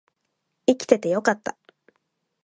[0.65, 1.55] 生きててよかった